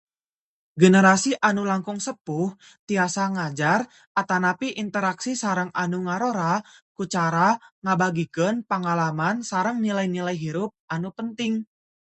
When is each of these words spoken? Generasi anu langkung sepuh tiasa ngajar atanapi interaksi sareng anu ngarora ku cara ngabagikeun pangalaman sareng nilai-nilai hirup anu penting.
Generasi 0.81 1.31
anu 1.47 1.61
langkung 1.71 1.99
sepuh 2.07 2.47
tiasa 2.89 3.23
ngajar 3.37 3.79
atanapi 4.21 4.67
interaksi 4.83 5.31
sareng 5.43 5.69
anu 5.83 5.97
ngarora 6.09 6.53
ku 6.97 7.03
cara 7.13 7.49
ngabagikeun 7.85 8.55
pangalaman 8.69 9.35
sareng 9.51 9.77
nilai-nilai 9.85 10.35
hirup 10.43 10.71
anu 10.95 11.09
penting. 11.17 11.53